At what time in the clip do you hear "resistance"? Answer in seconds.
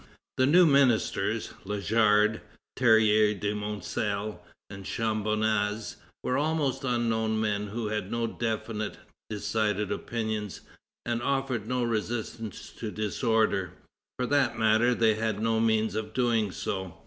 11.83-12.71